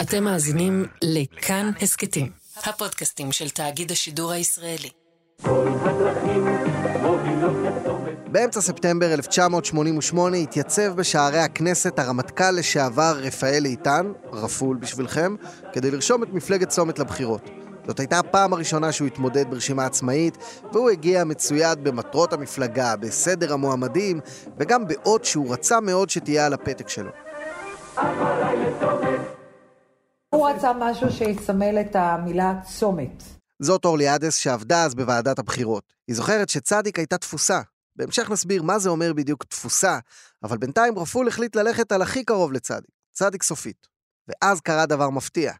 אתם 0.00 0.24
מאזינים 0.24 0.86
לכאן 1.02 1.70
הסכתים, 1.82 2.30
הפודקאסטים 2.56 3.32
של 3.32 3.50
תאגיד 3.50 3.92
השידור 3.92 4.32
הישראלי. 4.32 4.88
באמצע 8.26 8.60
ספטמבר 8.60 9.12
1988 9.14 10.36
התייצב 10.36 10.96
בשערי 10.96 11.38
הכנסת 11.38 11.98
הרמטכ"ל 11.98 12.50
לשעבר 12.50 13.16
רפאל 13.18 13.62
איתן, 13.64 14.12
רפול 14.32 14.76
בשבילכם, 14.76 15.36
כדי 15.72 15.90
לרשום 15.90 16.22
את 16.22 16.28
מפלגת 16.32 16.68
צומת 16.68 16.98
לבחירות. 16.98 17.50
זאת 17.86 18.00
הייתה 18.00 18.18
הפעם 18.18 18.52
הראשונה 18.52 18.92
שהוא 18.92 19.06
התמודד 19.06 19.50
ברשימה 19.50 19.86
עצמאית, 19.86 20.36
והוא 20.72 20.90
הגיע 20.90 21.24
מצויד 21.24 21.84
במטרות 21.84 22.32
המפלגה, 22.32 22.96
בסדר 22.96 23.52
המועמדים, 23.52 24.20
וגם 24.58 24.86
באות 24.86 25.24
שהוא 25.24 25.52
רצה 25.52 25.80
מאוד 25.80 26.10
שתהיה 26.10 26.46
על 26.46 26.52
הפתק 26.52 26.88
שלו. 26.88 27.10
הוא 30.34 30.48
רצה 30.48 30.72
משהו 30.78 31.12
שיסמל 31.12 31.80
את 31.80 31.96
המילה 31.96 32.54
צומת. 32.64 33.22
זאת 33.62 33.84
אורלי 33.84 34.08
עדס 34.08 34.36
שעבדה 34.36 34.84
אז 34.84 34.94
בוועדת 34.94 35.38
הבחירות. 35.38 35.92
היא 36.08 36.16
זוכרת 36.16 36.48
שצדיק 36.48 36.98
הייתה 36.98 37.18
תפוסה. 37.18 37.60
בהמשך 37.96 38.30
נסביר 38.30 38.62
מה 38.62 38.78
זה 38.78 38.90
אומר 38.90 39.12
בדיוק 39.12 39.44
תפוסה, 39.44 39.98
אבל 40.42 40.58
בינתיים 40.58 40.98
רפול 40.98 41.28
החליט 41.28 41.56
ללכת 41.56 41.92
על 41.92 42.02
הכי 42.02 42.24
קרוב 42.24 42.52
לצדיק, 42.52 42.90
צדיק 43.12 43.42
סופית. 43.42 43.86
ואז 44.28 44.60
קרה 44.60 44.86
דבר 44.86 45.10
מפתיע. 45.10 45.52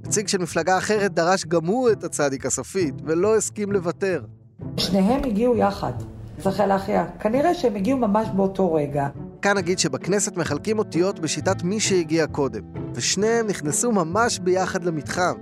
נציג 0.00 0.28
של 0.28 0.38
מפלגה 0.38 0.78
אחרת 0.78 1.14
דרש 1.14 1.44
גם 1.44 1.66
הוא 1.66 1.90
את 1.90 2.04
הצדיק 2.04 2.46
הסופית, 2.46 2.94
ולא 3.04 3.36
הסכים 3.36 3.72
לוותר. 3.72 4.24
שניהם 4.76 5.24
הגיעו 5.24 5.56
יחד. 5.56 5.92
צריך 6.42 6.60
להכריע. 6.60 7.04
כנראה 7.20 7.54
שהם 7.54 7.76
הגיעו 7.76 7.98
ממש 7.98 8.28
באותו 8.36 8.74
רגע. 8.74 9.08
כאן 9.46 9.56
נגיד 9.56 9.78
שבכנסת 9.78 10.36
מחלקים 10.36 10.78
אותיות 10.78 11.20
בשיטת 11.20 11.62
מי 11.62 11.80
שהגיע 11.80 12.26
קודם, 12.26 12.60
ושניהם 12.94 13.46
נכנסו 13.46 13.92
ממש 13.92 14.38
ביחד 14.38 14.84
למתחם. 14.84 15.34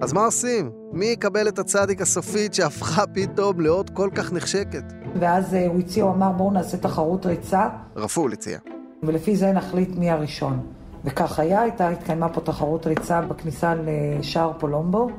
אז 0.00 0.12
מה 0.12 0.24
עושים? 0.24 0.70
מי 0.92 1.06
יקבל 1.06 1.48
את 1.48 1.58
הצדיק 1.58 2.00
הסופית 2.00 2.54
שהפכה 2.54 3.06
פתאום 3.06 3.60
לאות 3.60 3.90
כל 3.90 4.10
כך 4.14 4.32
נחשקת? 4.32 4.92
ואז 5.20 5.54
אה, 5.54 5.66
הוא 5.66 5.78
הציע, 5.78 6.04
הוא 6.04 6.12
אמר 6.12 6.32
בואו 6.32 6.50
נעשה 6.50 6.76
תחרות 6.76 7.26
ריצה, 7.26 7.68
רפול 7.96 8.32
הציע. 8.32 8.58
ולפי 9.02 9.36
זה 9.36 9.52
נחליט 9.52 9.96
מי 9.96 10.10
הראשון. 10.10 10.60
וכך 11.04 11.38
היה, 11.38 11.62
הייתה, 11.62 11.88
התקיימה 11.88 12.28
פה 12.28 12.40
תחרות 12.40 12.86
ריצה 12.86 13.20
בכניסה 13.20 13.74
לשער 13.74 14.52
פולומבו, 14.58 15.10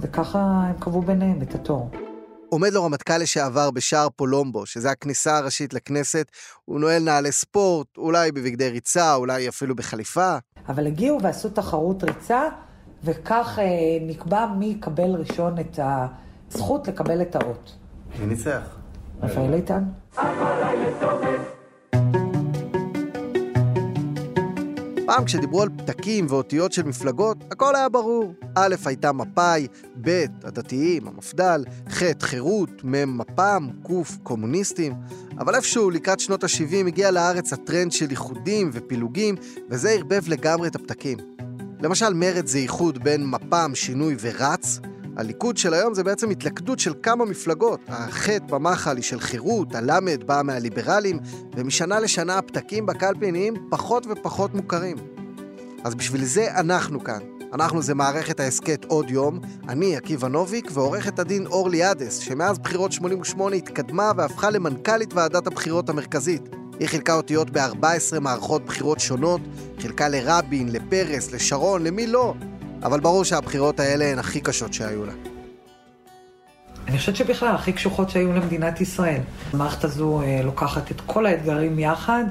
וככה 0.00 0.38
הם 0.40 0.74
קבעו 0.78 1.02
ביניהם 1.02 1.42
את 1.42 1.54
התור. 1.54 1.90
עומד 2.48 2.72
לו 2.72 2.84
רמטכ"ל 2.84 3.18
לשעבר 3.18 3.70
בשער 3.70 4.08
פולומבו, 4.16 4.66
שזה 4.66 4.90
הכניסה 4.90 5.36
הראשית 5.36 5.74
לכנסת, 5.74 6.26
הוא 6.64 6.80
נועל 6.80 7.02
נעלי 7.02 7.32
ספורט, 7.32 7.86
אולי 7.98 8.32
בבגדי 8.32 8.68
ריצה, 8.68 9.14
אולי 9.14 9.48
אפילו 9.48 9.76
בחליפה. 9.76 10.36
אבל 10.68 10.86
הגיעו 10.86 11.22
ועשו 11.22 11.48
תחרות 11.48 12.04
ריצה, 12.04 12.42
וכך 13.04 13.58
אה, 13.58 13.64
נקבע 14.00 14.46
מי 14.58 14.66
יקבל 14.66 15.10
ראשון 15.14 15.58
את 15.58 15.78
הזכות 16.48 16.88
לקבל 16.88 17.22
את 17.22 17.36
האות. 17.36 17.76
מי 18.18 18.26
ניצח? 18.26 18.76
רפאל 19.22 19.54
איתן. 19.54 19.82
פעם 25.06 25.24
כשדיברו 25.24 25.62
על 25.62 25.68
פתקים 25.76 26.26
ואותיות 26.28 26.72
של 26.72 26.82
מפלגות, 26.82 27.36
הכל 27.50 27.76
היה 27.76 27.88
ברור. 27.88 28.34
א' 28.54 28.74
הייתה 28.84 29.12
מפא"י, 29.12 29.66
ב' 30.00 30.24
הדתיים, 30.44 31.08
המפד"ל, 31.08 31.64
ח' 31.88 32.02
חירות, 32.20 32.70
מ' 32.84 33.18
מפ"ם, 33.18 33.68
ק' 33.84 33.90
קומוניסטים. 34.22 34.94
אבל 35.38 35.54
איפשהו 35.54 35.90
לקראת 35.90 36.20
שנות 36.20 36.44
ה-70 36.44 36.86
הגיע 36.86 37.10
לארץ 37.10 37.52
הטרנד 37.52 37.92
של 37.92 38.10
איחודים 38.10 38.70
ופילוגים, 38.72 39.34
וזה 39.70 39.90
ערבב 39.90 40.28
לגמרי 40.28 40.68
את 40.68 40.74
הפתקים. 40.74 41.18
למשל, 41.80 42.14
מרד 42.14 42.46
זה 42.46 42.58
איחוד 42.58 43.04
בין 43.04 43.26
מפ"ם, 43.26 43.70
שינוי 43.74 44.16
ורץ. 44.20 44.80
הליכוד 45.16 45.56
של 45.56 45.74
היום 45.74 45.94
זה 45.94 46.04
בעצם 46.04 46.30
התלכדות 46.30 46.78
של 46.78 46.92
כמה 47.02 47.24
מפלגות. 47.24 47.80
החטא 47.88 48.46
במחל 48.46 48.96
היא 48.96 49.04
של 49.04 49.20
חירות, 49.20 49.74
הלמד 49.74 50.24
באה 50.26 50.42
מהליברלים, 50.42 51.18
ומשנה 51.56 52.00
לשנה 52.00 52.38
הפתקים 52.38 52.86
בקלפי 52.86 53.32
נהיים 53.32 53.54
פחות 53.70 54.06
ופחות 54.10 54.54
מוכרים. 54.54 54.96
אז 55.84 55.94
בשביל 55.94 56.24
זה 56.24 56.54
אנחנו 56.54 57.04
כאן. 57.04 57.18
אנחנו 57.52 57.82
זה 57.82 57.94
מערכת 57.94 58.40
ההסכת 58.40 58.84
עוד 58.84 59.10
יום, 59.10 59.40
אני 59.68 59.96
עקיבא 59.96 60.28
נוביק 60.28 60.70
ועורכת 60.74 61.18
הדין 61.18 61.46
אורלי 61.46 61.82
עדס, 61.82 62.18
שמאז 62.18 62.58
בחירות 62.58 62.92
88 62.92 63.56
התקדמה 63.56 64.12
והפכה 64.16 64.50
למנכ"לית 64.50 65.14
ועדת 65.14 65.46
הבחירות 65.46 65.88
המרכזית. 65.88 66.42
היא 66.80 66.88
חילקה 66.88 67.14
אותיות 67.14 67.50
ב-14 67.50 68.20
מערכות 68.20 68.64
בחירות 68.64 69.00
שונות, 69.00 69.40
חילקה 69.78 70.08
לרבין, 70.08 70.68
לפרס, 70.68 71.32
לשרון, 71.32 71.84
למי 71.84 72.06
לא. 72.06 72.34
אבל 72.82 73.00
ברור 73.00 73.24
שהבחירות 73.24 73.80
האלה 73.80 74.04
הן 74.04 74.18
הכי 74.18 74.40
קשות 74.40 74.74
שהיו 74.74 75.06
לה. 75.06 75.12
אני 76.88 76.98
חושבת 76.98 77.16
שבכלל 77.16 77.54
הכי 77.54 77.72
קשוחות 77.72 78.10
שהיו 78.10 78.32
למדינת 78.32 78.80
ישראל. 78.80 79.20
המערכת 79.52 79.84
הזו 79.84 80.22
אה, 80.22 80.40
לוקחת 80.44 80.90
את 80.90 81.00
כל 81.06 81.26
האתגרים 81.26 81.78
יחד, 81.78 82.24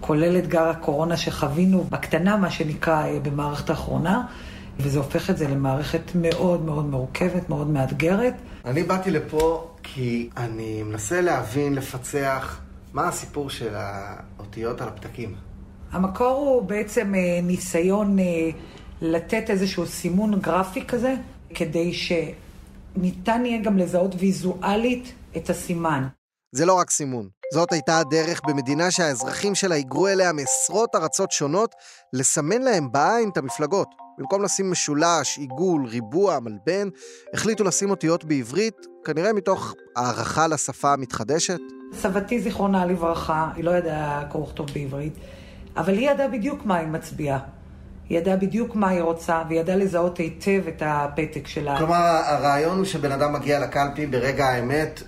כולל 0.00 0.38
אתגר 0.38 0.68
הקורונה 0.68 1.16
שחווינו 1.16 1.84
בקטנה, 1.84 2.36
מה 2.36 2.50
שנקרא, 2.50 3.04
אה, 3.04 3.20
במערכת 3.20 3.70
האחרונה, 3.70 4.22
וזה 4.78 4.98
הופך 4.98 5.30
את 5.30 5.38
זה 5.38 5.48
למערכת 5.48 6.02
מאוד 6.14 6.64
מאוד 6.64 6.86
מורכבת, 6.86 7.48
מאוד 7.48 7.70
מאתגרת. 7.70 8.34
אני 8.64 8.82
באתי 8.82 9.10
לפה 9.10 9.70
כי 9.82 10.30
אני 10.36 10.82
מנסה 10.82 11.20
להבין, 11.20 11.74
לפצח, 11.74 12.60
מה 12.92 13.08
הסיפור 13.08 13.50
של 13.50 13.74
האותיות 13.74 14.80
על 14.80 14.88
הפתקים. 14.88 15.34
המקור 15.92 16.36
הוא 16.36 16.62
בעצם 16.62 17.14
אה, 17.14 17.40
ניסיון 17.42 18.18
אה, 18.18 18.24
לתת 19.00 19.50
איזשהו 19.50 19.86
סימון 19.86 20.40
גרפי 20.40 20.86
כזה, 20.86 21.14
כדי 21.54 21.92
שניתן 21.92 23.46
יהיה 23.46 23.62
גם 23.62 23.78
לזהות 23.78 24.14
ויזואלית 24.18 25.12
את 25.36 25.50
הסימן. 25.50 26.06
זה 26.52 26.66
לא 26.66 26.74
רק 26.74 26.90
סימון. 26.90 27.28
זאת 27.54 27.72
הייתה 27.72 27.98
הדרך 27.98 28.40
במדינה 28.46 28.90
שהאזרחים 28.90 29.54
שלה 29.54 29.74
היגרו 29.74 30.08
אליה 30.08 30.32
מעשרות 30.32 30.94
ארצות 30.94 31.32
שונות 31.32 31.74
לסמן 32.12 32.62
להם 32.62 32.92
בעין 32.92 33.28
את 33.28 33.36
המפלגות. 33.36 33.88
במקום 34.18 34.42
לשים 34.42 34.70
משולש, 34.70 35.38
עיגול, 35.38 35.86
ריבוע, 35.86 36.40
מלבן, 36.40 36.88
החליטו 37.34 37.64
לשים 37.64 37.90
אותיות 37.90 38.24
בעברית, 38.24 38.86
כנראה 39.04 39.32
מתוך 39.32 39.74
הערכה 39.96 40.46
לשפה 40.46 40.92
המתחדשת. 40.92 41.60
סבתי, 41.92 42.40
זיכרונה 42.40 42.86
לברכה, 42.86 43.50
היא 43.56 43.64
לא 43.64 43.70
ידעה 43.70 44.24
קרוא 44.30 44.44
וכתוב 44.44 44.66
בעברית, 44.74 45.12
אבל 45.76 45.92
היא 45.92 46.10
ידעה 46.10 46.28
בדיוק 46.28 46.64
מה 46.64 46.76
היא 46.76 46.88
מצביעה. 46.88 47.38
היא 48.08 48.18
ידעה 48.18 48.36
בדיוק 48.36 48.74
מה 48.74 48.88
היא 48.88 49.02
רוצה, 49.02 49.42
והיא 49.48 49.60
ידעה 49.60 49.76
לזהות 49.76 50.18
היטב 50.18 50.62
את 50.68 50.82
הפתק 50.86 51.46
שלה. 51.46 51.78
כלומר, 51.78 52.20
הרעיון 52.24 52.76
הוא 52.76 52.84
שבן 52.84 53.12
אדם 53.12 53.32
מגיע 53.32 53.60
לקלפי 53.60 54.06
ברגע 54.06 54.46
האמת, 54.46 55.02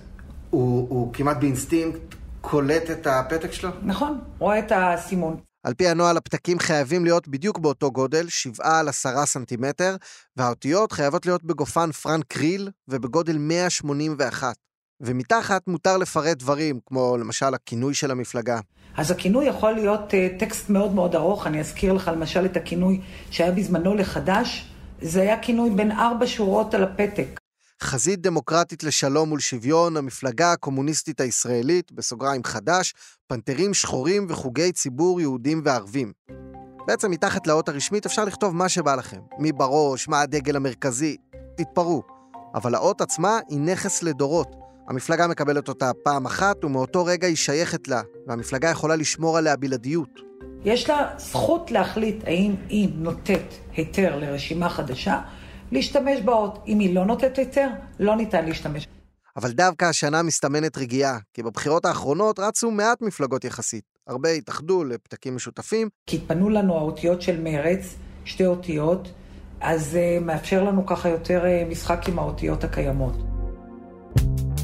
הוא, 0.49 0.87
הוא 0.89 1.13
כמעט 1.13 1.37
באינסטינקט 1.37 2.15
קולט 2.41 2.91
את 2.91 3.07
הפתק 3.07 3.51
שלו? 3.51 3.69
נכון, 3.83 4.19
רואה 4.39 4.59
את 4.59 4.71
הסימון. 4.75 5.37
על 5.63 5.73
פי 5.73 5.87
הנוהל, 5.87 6.17
הפתקים 6.17 6.59
חייבים 6.59 7.03
להיות 7.03 7.27
בדיוק 7.27 7.59
באותו 7.59 7.91
גודל, 7.91 8.29
7 8.29 8.79
על 8.79 8.89
10 8.89 9.25
סנטימטר, 9.25 9.95
והאותיות 10.37 10.91
חייבות 10.91 11.25
להיות 11.25 11.43
בגופן 11.43 11.91
פרנק 11.91 12.25
קריל 12.27 12.69
ובגודל 12.87 13.37
181. 13.37 14.55
ומתחת 15.01 15.67
מותר 15.67 15.97
לפרט 15.97 16.37
דברים, 16.37 16.79
כמו 16.85 17.17
למשל 17.17 17.53
הכינוי 17.53 17.93
של 17.93 18.11
המפלגה. 18.11 18.59
אז 18.97 19.11
הכינוי 19.11 19.45
יכול 19.45 19.71
להיות 19.71 20.11
uh, 20.11 20.39
טקסט 20.39 20.69
מאוד 20.69 20.93
מאוד 20.93 21.15
ארוך, 21.15 21.47
אני 21.47 21.59
אזכיר 21.59 21.93
לך 21.93 22.11
למשל 22.13 22.45
את 22.45 22.57
הכינוי 22.57 23.01
שהיה 23.31 23.51
בזמנו 23.51 23.95
לחדש, 23.95 24.67
זה 25.01 25.21
היה 25.21 25.39
כינוי 25.39 25.69
בין 25.69 25.91
ארבע 25.91 26.27
שורות 26.27 26.73
על 26.73 26.83
הפתק. 26.83 27.39
חזית 27.83 28.21
דמוקרטית 28.21 28.83
לשלום 28.83 29.31
ולשוויון, 29.31 29.97
המפלגה 29.97 30.51
הקומוניסטית 30.51 31.21
הישראלית, 31.21 31.91
בסוגריים 31.91 32.43
חדש, 32.43 32.93
פנתרים 33.27 33.73
שחורים 33.73 34.25
וחוגי 34.29 34.71
ציבור 34.71 35.21
יהודים 35.21 35.61
וערבים. 35.65 36.11
בעצם 36.87 37.11
מתחת 37.11 37.47
לאות 37.47 37.69
הרשמית 37.69 38.05
אפשר 38.05 38.25
לכתוב 38.25 38.55
מה 38.55 38.69
שבא 38.69 38.95
לכם. 38.95 39.19
מי 39.39 39.51
בראש, 39.51 40.07
מה 40.07 40.21
הדגל 40.21 40.55
המרכזי, 40.55 41.17
תתפרעו. 41.57 42.03
אבל 42.55 42.75
האות 42.75 43.01
עצמה 43.01 43.39
היא 43.49 43.59
נכס 43.59 44.03
לדורות. 44.03 44.60
המפלגה 44.91 45.27
מקבלת 45.27 45.67
אותה 45.67 45.91
פעם 46.03 46.25
אחת, 46.25 46.65
ומאותו 46.65 47.05
רגע 47.05 47.27
היא 47.27 47.35
שייכת 47.35 47.87
לה, 47.87 48.01
והמפלגה 48.27 48.69
יכולה 48.69 48.95
לשמור 48.95 49.37
עליה 49.37 49.55
בלעדיות. 49.55 50.09
יש 50.65 50.89
לה 50.89 51.13
זכות 51.17 51.71
להחליט 51.71 52.23
האם 52.23 52.55
היא 52.69 52.89
נותנת 52.95 53.53
היתר 53.75 54.19
לרשימה 54.19 54.69
חדשה, 54.69 55.21
להשתמש 55.71 56.21
באות. 56.21 56.63
אם 56.67 56.79
היא 56.79 56.95
לא 56.95 57.05
נותנת 57.05 57.37
היתר, 57.37 57.67
לא 57.99 58.15
ניתן 58.15 58.45
להשתמש. 58.45 58.87
אבל 59.35 59.51
דווקא 59.51 59.85
השנה 59.85 60.21
מסתמנת 60.21 60.77
רגיעה, 60.77 61.17
כי 61.33 61.43
בבחירות 61.43 61.85
האחרונות 61.85 62.39
רצו 62.39 62.71
מעט 62.71 63.01
מפלגות 63.01 63.45
יחסית. 63.45 63.83
הרבה 64.07 64.29
התאחדו 64.29 64.83
לפתקים 64.83 65.35
משותפים. 65.35 65.89
כי 66.07 66.15
התפנו 66.17 66.49
לנו 66.49 66.77
האותיות 66.77 67.21
של 67.21 67.41
מרץ, 67.41 67.95
שתי 68.25 68.45
אותיות, 68.45 69.11
אז 69.61 69.85
זה 69.85 70.17
uh, 70.19 70.23
מאפשר 70.23 70.63
לנו 70.63 70.85
ככה 70.85 71.09
יותר 71.09 71.43
uh, 71.43 71.71
משחק 71.71 72.07
עם 72.07 72.19
האותיות 72.19 72.63
הקיימות. 72.63 73.40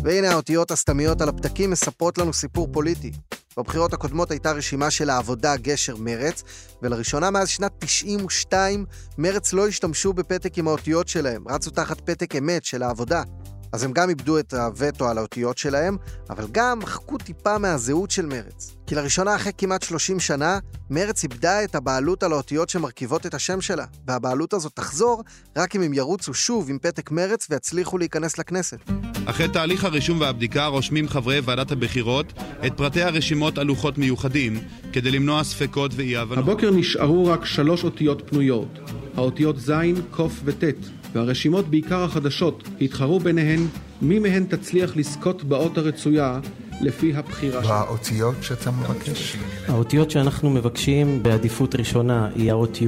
והנה 0.08 0.32
האותיות 0.32 0.72
הסתמיות 0.72 1.22
על 1.22 1.30
הפתקים 1.30 1.72
מספרות 1.72 2.18
לנו 2.18 2.34
סיפור 2.34 2.68
פוליטי. 2.72 3.12
בבחירות 3.58 3.94
הקודמות 3.94 4.32
הייתה 4.32 4.52
רשימה 4.52 4.92
של 4.92 5.10
העבודה 5.10 5.58
גשר 5.58 5.96
מרץ, 5.98 6.44
ולראשונה 6.82 7.32
מאז 7.32 7.50
שנת 7.50 7.72
92 7.80 8.86
מרץ 9.18 9.54
לא 9.54 9.68
השתמשו 9.68 10.14
בפתק 10.14 10.58
עם 10.58 10.68
האותיות 10.68 11.08
שלהם, 11.08 11.48
רצו 11.48 11.72
תחת 11.72 12.02
פתק 12.02 12.36
אמת 12.36 12.64
של 12.64 12.84
העבודה. 12.84 13.24
אז 13.72 13.84
הם 13.84 13.92
גם 13.92 14.10
איבדו 14.10 14.40
את 14.40 14.54
הווטו 14.54 15.10
על 15.10 15.18
האותיות 15.18 15.58
שלהם, 15.58 15.98
אבל 16.30 16.46
גם 16.52 16.80
מחקו 16.80 17.18
טיפה 17.18 17.58
מהזהות 17.58 18.12
של 18.12 18.26
מרץ. 18.26 18.78
כי 18.88 18.96
לראשונה 18.96 19.36
אחרי 19.36 19.52
כמעט 19.58 19.84
30 19.84 20.20
שנה, 20.20 20.60
מרץ 20.90 21.24
איבדה 21.24 21.64
את 21.64 21.76
הבעלות 21.76 22.24
על 22.24 22.34
האותיות 22.34 22.70
שמרכיבות 22.70 23.26
את 23.26 23.34
השם 23.34 23.62
שלה, 23.62 23.86
והבעלות 24.08 24.54
הזאת 24.54 24.72
תחזור 24.76 25.24
רק 25.58 25.76
אם 25.76 25.82
הם 25.82 25.94
ירוצו 25.94 26.34
שוב 26.34 26.70
עם 26.70 26.78
פתק 26.82 27.12
מרץ 27.12 27.48
ויצליחו 27.50 27.98
להיכנס 27.98 28.38
לכנסת. 28.38 28.78
אחרי 29.26 29.48
תהליך 29.48 29.84
הרישום 29.84 30.22
והבדיקה 30.22 30.66
רושמים 30.66 31.08
חברי 31.08 31.40
ועדת 31.40 31.72
הבחירות 31.72 32.34
את 32.66 32.74
פרטי 32.78 33.02
הרשימות 33.02 33.58
על 33.58 33.68
לוחות 33.68 33.98
מיוחדים, 33.98 34.60
כדי 34.94 35.12
למנוע 35.12 35.44
ספקות 35.44 35.92
ואי-הבנות. 35.96 36.38
הבוקר 36.38 36.72
נשארו 36.72 37.26
רק 37.26 37.46
שלוש 37.46 37.84
אותיות 37.84 38.30
פנויות, 38.30 38.80
האותיות 39.16 39.60
ז', 39.60 39.72
ק' 40.12 40.20
וט', 40.44 40.64
והרשימות, 41.14 41.68
בעיקר 41.68 42.04
החדשות, 42.04 42.64
התחרו 42.82 43.20
ביניהן 43.20 43.68
מי 44.02 44.20
מהן 44.20 44.46
תצליח 44.46 44.98
לזכות 44.98 45.44
באות 45.44 45.78
הרצויה 45.78 46.40
לפי 46.82 47.16
הבחירה 47.16 47.64
שלה. 47.64 47.72
והאותיות 47.74 48.36
שאתה 48.42 48.72
מבקש? 48.72 49.38
האותיות 49.68 50.12
שאנחנו 50.12 50.50
מבקשים 50.50 51.24
בעדיפות 51.24 51.76
ראשונה 51.76 52.30
היא 52.36 52.52
האות 52.52 52.82
י', 52.82 52.88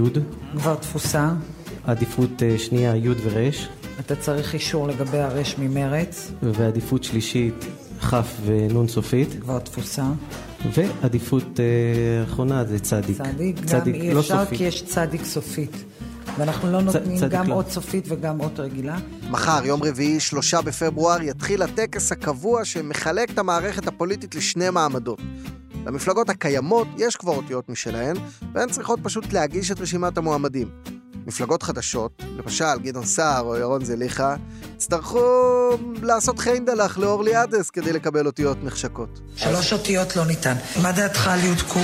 כבר 0.57 0.75
תפוסה. 0.75 1.33
עדיפות 1.83 2.44
אה, 2.44 2.57
שנייה 2.57 2.95
י' 2.95 3.10
ור', 3.10 3.50
אתה 4.00 4.16
צריך 4.16 4.54
אישור 4.54 4.88
לגבי 4.88 5.18
הרש 5.18 5.56
ממרץ, 5.60 6.31
ועדיפות 6.44 7.04
שלישית 7.04 7.66
כ' 8.01 8.13
ונ' 8.45 8.88
סופית, 8.88 9.30
כבר 9.42 9.60
תפוסה. 9.60 10.06
ועדיפות 10.74 11.60
אה, 11.60 12.24
אחרונה 12.24 12.66
זה 12.66 12.80
צדיק. 12.80 13.18
צדיק, 13.18 13.60
גם 13.60 13.66
צדיק, 13.66 13.95
אי 13.95 14.13
לא 14.13 14.19
אפשר 14.19 14.44
סופית. 14.44 14.57
כי 14.57 14.63
יש 14.63 14.83
צדיק 14.86 15.24
סופית. 15.24 15.83
ואנחנו 16.40 16.72
לא 16.72 16.82
נותנים 16.82 17.18
צדיק 17.18 17.32
גם 17.32 17.48
לא. 17.48 17.54
אות 17.54 17.70
סופית 17.70 18.06
וגם 18.08 18.40
אות 18.40 18.60
רגילה. 18.60 18.98
מחר, 19.30 19.66
יום 19.66 19.84
רביעי, 19.84 20.20
שלושה 20.20 20.62
בפברואר, 20.62 21.22
יתחיל 21.22 21.62
הטקס 21.62 22.12
הקבוע 22.12 22.66
שמחלק 22.66 23.30
את 23.30 23.38
המערכת 23.38 23.88
הפוליטית 23.88 24.36
לשני 24.36 24.70
מעמדות. 24.70 25.20
למפלגות 25.86 26.30
הקיימות 26.30 26.88
יש 26.98 27.16
כבר 27.16 27.36
אותיות 27.36 27.70
משלהן, 27.70 28.16
והן 28.54 28.70
צריכות 28.70 29.00
פשוט 29.04 29.34
להגיש 29.34 29.72
את 29.72 29.82
רשימת 29.82 30.18
המועמדים. 30.18 30.68
מפלגות 31.28 31.64
חדשות, 31.64 32.24
למשל 32.38 32.80
גדעון 32.84 33.06
סער 33.06 33.42
או 33.42 33.58
ירון 33.58 33.86
זליכה, 33.86 34.36
יצטרכו 34.76 35.20
לעשות 36.02 36.40
חיינדלח 36.40 36.98
לאורלי 36.98 37.36
עדס 37.36 37.70
כדי 37.70 37.94
לקבל 37.94 38.26
אותיות 38.26 38.64
נחשקות. 38.64 39.20
שלוש 39.36 39.74
אותיות 39.74 40.16
לא 40.16 40.26
ניתן. 40.26 40.56
מה 40.82 40.92
דעתך 40.92 41.28
על 41.28 41.40
י' 41.40 41.56
ק'? 41.56 41.78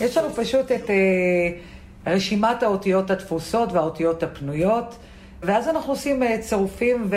יש 0.00 0.16
לנו 0.16 0.34
פשוט 0.34 0.72
את 0.72 0.90
אה, 0.90 0.96
רשימת 2.06 2.62
האותיות 2.62 3.10
התפוסות 3.10 3.72
והאותיות 3.72 4.22
הפנויות, 4.22 4.96
ואז 5.42 5.68
אנחנו 5.68 5.92
עושים 5.92 6.22
אה, 6.22 6.38
צירופים 6.40 7.10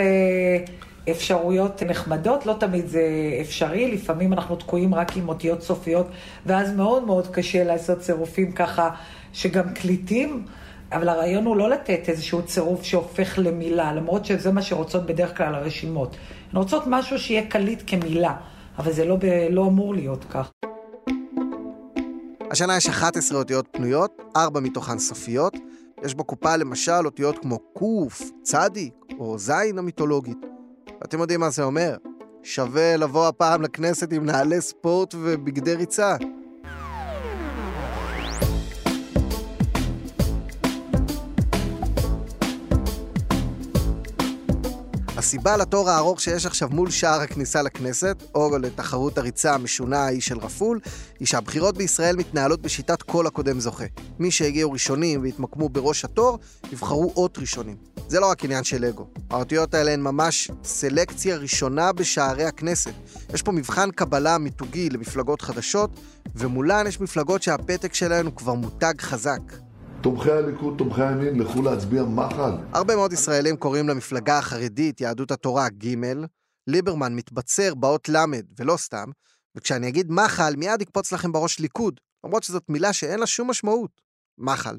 ואפשרויות 1.06 1.82
נחמדות, 1.82 2.46
לא 2.46 2.54
תמיד 2.60 2.86
זה 2.86 3.02
אפשרי, 3.40 3.90
לפעמים 3.92 4.32
אנחנו 4.32 4.56
תקועים 4.56 4.94
רק 4.94 5.16
עם 5.16 5.28
אותיות 5.28 5.62
סופיות, 5.62 6.06
ואז 6.46 6.72
מאוד 6.72 7.04
מאוד 7.04 7.26
קשה 7.26 7.64
לעשות 7.64 7.98
צירופים 7.98 8.52
ככה 8.52 8.90
שגם 9.32 9.74
קליטים. 9.74 10.44
אבל 10.92 11.08
הרעיון 11.08 11.46
הוא 11.46 11.56
לא 11.56 11.70
לתת 11.70 12.08
איזשהו 12.08 12.42
צירוף 12.42 12.82
שהופך 12.82 13.38
למילה, 13.38 13.92
למרות 13.92 14.24
שזה 14.24 14.52
מה 14.52 14.62
שרוצות 14.62 15.06
בדרך 15.06 15.36
כלל 15.36 15.54
הרשימות. 15.54 16.16
הן 16.52 16.58
רוצות 16.58 16.82
משהו 16.86 17.18
שיהיה 17.18 17.46
קליט 17.46 17.82
כמילה, 17.86 18.34
אבל 18.78 18.92
זה 18.92 19.04
לא, 19.04 19.16
ב- 19.16 19.46
לא 19.50 19.66
אמור 19.66 19.94
להיות 19.94 20.24
כך. 20.30 20.50
השנה 22.50 22.76
יש 22.76 22.88
11 22.88 23.38
אותיות 23.38 23.68
פנויות, 23.70 24.22
4 24.36 24.60
מתוכן 24.60 24.98
סופיות. 24.98 25.56
יש 26.04 26.14
בקופה 26.14 26.56
למשל 26.56 27.04
אותיות 27.04 27.38
כמו 27.38 27.58
ק', 27.58 27.82
צדיק 28.42 28.94
או 29.18 29.38
ז' 29.38 29.50
המיתולוגית. 29.78 30.38
ואתם 31.00 31.20
יודעים 31.20 31.40
מה 31.40 31.50
זה 31.50 31.62
אומר? 31.62 31.96
שווה 32.42 32.96
לבוא 32.96 33.28
הפעם 33.28 33.62
לכנסת 33.62 34.12
עם 34.12 34.24
נעלי 34.24 34.60
ספורט 34.60 35.14
ובגדי 35.18 35.74
ריצה. 35.74 36.16
הסיבה 45.30 45.56
לתור 45.56 45.90
הארוך 45.90 46.20
שיש 46.20 46.46
עכשיו 46.46 46.68
מול 46.72 46.90
שער 46.90 47.20
הכניסה 47.20 47.62
לכנסת, 47.62 48.22
או 48.34 48.58
לתחרות 48.58 49.18
הריצה 49.18 49.54
המשונה 49.54 49.98
ההיא 49.98 50.20
של 50.20 50.38
רפול, 50.38 50.80
היא 51.20 51.26
שהבחירות 51.26 51.78
בישראל 51.78 52.16
מתנהלות 52.16 52.62
בשיטת 52.62 53.02
כל 53.02 53.26
הקודם 53.26 53.60
זוכה. 53.60 53.84
מי 54.18 54.30
שהגיעו 54.30 54.72
ראשונים 54.72 55.22
והתמקמו 55.22 55.68
בראש 55.68 56.04
התור, 56.04 56.38
יבחרו 56.72 57.12
אות 57.16 57.38
ראשונים. 57.38 57.76
זה 58.08 58.20
לא 58.20 58.30
רק 58.30 58.44
עניין 58.44 58.64
של 58.64 58.84
אגו. 58.84 59.06
האותיות 59.30 59.74
האלה 59.74 59.90
הן 59.92 60.00
ממש 60.00 60.50
סלקציה 60.64 61.36
ראשונה 61.36 61.92
בשערי 61.92 62.44
הכנסת. 62.44 62.94
יש 63.34 63.42
פה 63.42 63.52
מבחן 63.52 63.90
קבלה 63.90 64.38
מיתוגי 64.38 64.90
למפלגות 64.90 65.42
חדשות, 65.42 65.90
ומולן 66.36 66.86
יש 66.86 67.00
מפלגות 67.00 67.42
שהפתק 67.42 67.94
שלהן 67.94 68.26
הוא 68.26 68.34
כבר 68.36 68.54
מותג 68.54 68.94
חזק. 69.00 69.69
תומכי 70.02 70.30
הליכוד, 70.30 70.74
תומכי 70.78 71.02
הימין, 71.02 71.40
לכו 71.40 71.62
להצביע 71.62 72.02
מחל. 72.02 72.52
הרבה 72.72 72.96
מאוד 72.96 73.12
ישראלים 73.12 73.56
קוראים 73.56 73.88
למפלגה 73.88 74.38
החרדית, 74.38 75.00
יהדות 75.00 75.30
התורה, 75.30 75.68
ג', 75.68 75.94
ליברמן 76.66 77.14
מתבצר 77.14 77.74
באות 77.74 78.08
ל', 78.08 78.16
ולא 78.58 78.76
סתם, 78.76 79.10
וכשאני 79.56 79.88
אגיד 79.88 80.12
מחל, 80.12 80.54
מיד 80.56 80.82
יקפוץ 80.82 81.12
לכם 81.12 81.32
בראש 81.32 81.58
ליכוד, 81.58 82.00
למרות 82.24 82.42
שזאת 82.42 82.62
מילה 82.68 82.92
שאין 82.92 83.20
לה 83.20 83.26
שום 83.26 83.50
משמעות. 83.50 84.00
מחל. 84.38 84.76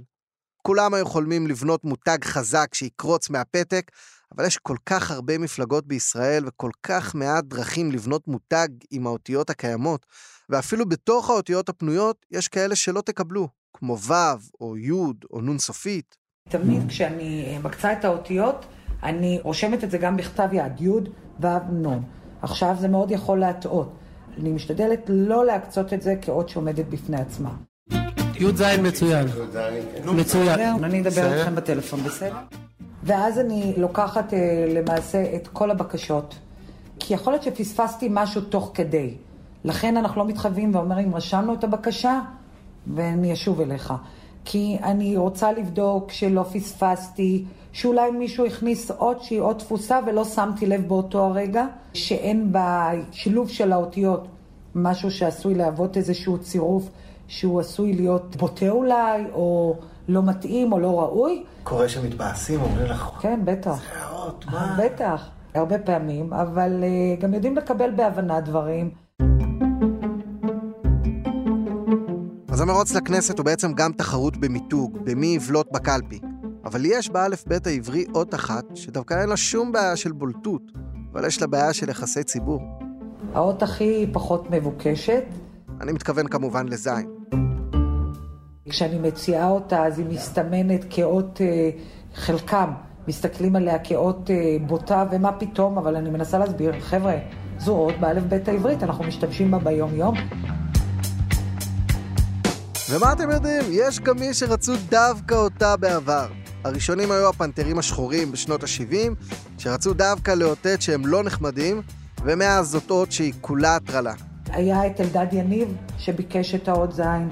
כולם 0.61 0.93
היו 0.93 1.05
חולמים 1.05 1.47
לבנות 1.47 1.83
מותג 1.83 2.17
חזק 2.23 2.73
שיקרוץ 2.73 3.29
מהפתק, 3.29 3.91
אבל 4.35 4.45
יש 4.45 4.57
כל 4.57 4.77
כך 4.85 5.11
הרבה 5.11 5.37
מפלגות 5.37 5.87
בישראל 5.87 6.47
וכל 6.47 6.71
כך 6.83 7.15
מעט 7.15 7.43
דרכים 7.43 7.91
לבנות 7.91 8.27
מותג 8.27 8.67
עם 8.91 9.07
האותיות 9.07 9.49
הקיימות, 9.49 10.05
ואפילו 10.49 10.89
בתוך 10.89 11.29
האותיות 11.29 11.69
הפנויות 11.69 12.25
יש 12.31 12.47
כאלה 12.47 12.75
שלא 12.75 13.01
תקבלו, 13.01 13.47
כמו 13.73 13.97
ו' 13.97 14.13
או 14.61 14.77
י' 14.77 14.91
או 15.33 15.41
נ' 15.41 15.59
סופית. 15.59 16.15
תמיד 16.49 16.87
כשאני 16.87 17.45
אה, 17.47 17.59
מקצה 17.59 17.93
את 17.93 18.05
האותיות, 18.05 18.65
אני 19.03 19.39
רושמת 19.43 19.83
את 19.83 19.91
זה 19.91 19.97
גם 19.97 20.17
בכתב 20.17 20.49
יד, 20.51 20.81
י' 20.81 20.89
ו' 21.39 21.47
נ'. 21.71 21.99
עכשיו 22.41 22.75
זה 22.79 22.87
מאוד 22.87 23.11
יכול 23.11 23.39
להטעות. 23.39 23.93
אני 24.39 24.51
משתדלת 24.51 24.99
לא 25.07 25.45
להקצות 25.45 25.93
את 25.93 26.01
זה 26.01 26.15
כאות 26.21 26.49
שעומדת 26.49 26.85
בפני 26.85 27.21
עצמה. 27.21 27.49
י"ז 28.35 28.61
מצוין. 28.83 29.27
מצוין. 30.05 30.83
אני 30.83 31.01
אדבר 31.01 31.33
איתכם 31.33 31.55
בטלפון, 31.55 32.03
בסדר? 32.03 32.35
ואז 33.03 33.39
אני 33.39 33.73
לוקחת 33.77 34.33
אה, 34.33 34.65
למעשה 34.75 35.35
את 35.35 35.47
כל 35.47 35.71
הבקשות, 35.71 36.35
כי 36.99 37.13
יכול 37.13 37.33
להיות 37.33 37.43
שפספסתי 37.43 38.07
משהו 38.11 38.41
תוך 38.41 38.71
כדי. 38.73 39.13
לכן 39.63 39.97
אנחנו 39.97 40.21
לא 40.21 40.27
מתחייבים 40.27 40.75
ואומרים, 40.75 41.15
רשמנו 41.15 41.53
את 41.53 41.63
הבקשה 41.63 42.19
ואני 42.87 43.33
אשוב 43.33 43.61
אליך. 43.61 43.93
כי 44.45 44.77
אני 44.83 45.17
רוצה 45.17 45.51
לבדוק 45.51 46.11
שלא 46.11 46.43
פספסתי, 46.43 47.45
שאולי 47.73 48.11
מישהו 48.11 48.45
הכניס 48.45 48.91
אות 48.91 49.23
שהיא 49.23 49.41
אות 49.41 49.59
תפוסה 49.59 49.99
ולא 50.07 50.25
שמתי 50.25 50.65
לב 50.65 50.87
באותו 50.87 51.25
הרגע, 51.25 51.65
שאין 51.93 52.51
בשילוב 52.51 53.49
של 53.49 53.71
האותיות 53.71 54.27
משהו 54.75 55.11
שעשוי 55.11 55.55
להוות 55.55 55.97
איזשהו 55.97 56.37
צירוף 56.37 56.89
שהוא 57.27 57.59
עשוי 57.59 57.93
להיות 57.93 58.35
בוטה 58.35 58.69
אולי, 58.69 59.23
או 59.33 59.75
לא 60.07 60.21
מתאים 60.23 60.73
או 60.73 60.79
לא 60.79 60.99
ראוי. 60.99 61.43
קורה 61.63 61.89
שמתבאסים, 61.89 62.61
אומרים 62.61 62.85
לך, 62.85 63.09
כן, 63.21 63.39
בטח. 63.43 63.75
זה 63.75 64.05
האות, 64.05 64.45
מה? 64.51 64.77
בטח, 64.79 65.29
הרבה 65.53 65.79
פעמים, 65.79 66.33
אבל 66.33 66.83
uh, 66.83 67.21
גם 67.21 67.33
יודעים 67.33 67.57
לקבל 67.57 67.91
בהבנה 67.95 68.41
דברים. 68.41 68.89
אז 72.61 72.69
המרוץ 72.69 72.93
לכנסת 72.93 73.37
הוא 73.37 73.45
בעצם 73.45 73.73
גם 73.73 73.91
תחרות 73.91 74.37
במיתוג, 74.37 74.97
במי 75.03 75.27
יבלוט 75.27 75.67
בקלפי. 75.71 76.19
אבל 76.65 76.81
יש 76.85 77.09
באלף 77.09 77.47
בית 77.47 77.67
העברי 77.67 78.05
אות 78.15 78.35
אחת, 78.35 78.63
שדווקא 78.75 79.21
אין 79.21 79.29
לה 79.29 79.37
שום 79.37 79.71
בעיה 79.71 79.95
של 79.95 80.11
בולטות, 80.11 80.61
אבל 81.13 81.25
יש 81.25 81.41
לה 81.41 81.47
בעיה 81.47 81.73
של 81.73 81.89
יחסי 81.89 82.23
ציבור. 82.23 82.61
האות 83.33 83.63
הכי 83.63 84.07
פחות 84.13 84.51
מבוקשת, 84.51 85.23
אני 85.81 85.91
מתכוון 85.91 86.27
כמובן 86.27 86.67
לזין. 86.67 87.09
כשאני 88.69 88.99
מציעה 88.99 89.49
אותה 89.49 89.85
אז 89.85 89.99
היא 89.99 90.07
מסתמנת 90.09 90.85
כאות, 90.89 91.41
אה, 91.41 91.69
חלקם 92.15 92.71
מסתכלים 93.07 93.55
עליה 93.55 93.79
כאות 93.79 94.29
אה, 94.29 94.57
בוטה, 94.67 95.05
ומה 95.11 95.31
פתאום, 95.31 95.77
אבל 95.77 95.95
אני 95.95 96.09
מנסה 96.09 96.39
להסביר, 96.39 96.79
חבר'ה, 96.79 97.15
זו 97.59 97.77
אות 97.77 97.95
באלף 97.99 98.23
בית 98.23 98.47
העברית, 98.47 98.83
אנחנו 98.83 99.03
משתמשים 99.03 99.51
בה 99.51 99.59
ביום-יום. 99.59 100.15
ומה 102.91 103.13
אתם 103.13 103.29
יודעים? 103.31 103.63
יש 103.69 103.99
גם 103.99 104.19
מי 104.19 104.33
שרצו 104.33 104.73
דווקא 104.89 105.35
אותה 105.35 105.77
בעבר. 105.77 106.27
הראשונים 106.63 107.11
היו 107.11 107.29
הפנתרים 107.29 107.79
השחורים 107.79 108.31
בשנות 108.31 108.63
ה-70, 108.63 108.95
שרצו 109.57 109.93
דווקא 109.93 110.31
לאותת 110.31 110.81
שהם 110.81 111.05
לא 111.05 111.23
נחמדים, 111.23 111.81
ומאז 112.23 112.67
זאת 112.67 112.91
אות 112.91 113.11
שהיא 113.11 113.33
כולה 113.41 113.75
הטרלה. 113.75 114.13
היה 114.49 114.87
את 114.87 115.01
אלדד 115.01 115.27
יניב 115.31 115.77
שביקש 115.97 116.55
את 116.55 116.67
האות 116.67 116.93
זין, 116.93 117.29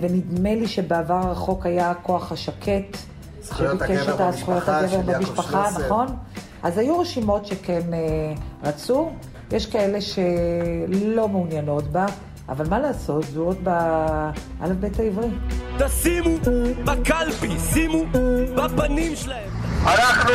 ונדמה 0.00 0.54
לי 0.54 0.68
שבעבר 0.68 1.14
הרחוק 1.14 1.66
היה 1.66 1.90
הכוח 1.90 2.32
השקט, 2.32 2.96
שביקש 3.42 4.08
את 4.08 4.34
זכויות 4.34 4.62
במשפחה 4.66 4.78
הגבר 4.78 5.00
במשפחה. 5.00 5.70
נכון? 5.84 6.06
אז 6.62 6.78
היו 6.78 6.98
רשימות 6.98 7.46
שכן 7.46 7.94
אה, 7.94 8.32
רצו, 8.62 9.10
יש 9.52 9.66
כאלה 9.66 9.98
שלא 10.00 11.28
מעוניינות 11.28 11.92
בה, 11.92 12.06
אבל 12.50 12.68
מה 12.68 12.78
לעשות, 12.78 13.24
זו 13.24 13.40
עוד 13.42 13.64
באלף-בית 13.64 14.98
העברי. 14.98 15.28
תשימו 15.78 16.38
בקלפי, 16.84 17.56
שימו 17.72 18.04
בפנים 18.54 19.16
שלהם. 19.16 19.50
אנחנו 19.86 20.32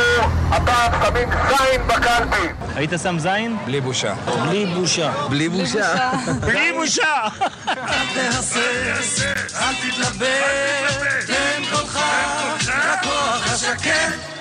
הפעם 0.49 0.91
שמים 1.05 1.29
זין 1.49 1.87
בקלפי. 1.87 2.47
היית 2.75 2.91
שם 3.03 3.19
זין? 3.19 3.57
בלי 3.65 3.81
בושה. 3.81 4.15
בלי 4.49 4.65
בושה. 4.65 5.11
בלי 5.29 5.49
בושה. 5.49 6.11
בלי 6.41 6.73
בושה! 6.73 7.27
אל 7.67 8.05
תהסס, 8.15 9.23
אל 9.55 9.73
תתלבט, 9.75 11.27
תן 11.27 11.63
קולך 11.71 11.99
לכוח 12.61 13.53
השקט. 13.53 14.34